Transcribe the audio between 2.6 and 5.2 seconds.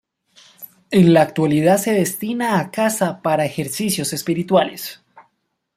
casa para ejercicios espirituales.